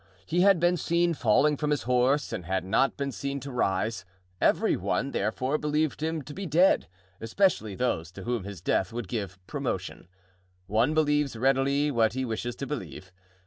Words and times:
He 0.25 0.41
had 0.41 0.59
been 0.59 0.77
seen 0.77 1.13
falling 1.13 1.57
from 1.57 1.69
his 1.69 1.83
horse 1.83 2.33
and 2.33 2.47
had 2.47 2.65
not 2.65 2.97
been 2.97 3.11
seen 3.11 3.39
to 3.41 3.51
rise; 3.51 4.03
every 4.41 4.75
one, 4.75 5.11
therefore, 5.11 5.59
believed 5.59 6.01
him 6.01 6.23
to 6.23 6.33
be 6.33 6.47
dead, 6.47 6.87
especially 7.19 7.75
those 7.75 8.11
to 8.13 8.23
whom 8.23 8.43
his 8.43 8.61
death 8.61 8.91
would 8.91 9.07
give 9.07 9.37
promotion. 9.45 10.07
One 10.65 10.95
believes 10.95 11.35
readily 11.35 11.91
what 11.91 12.13
he 12.13 12.25
wishes 12.25 12.55
to 12.55 12.65
believe. 12.65 13.11